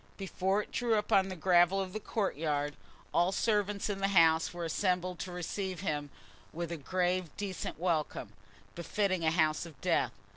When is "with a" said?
6.51-6.77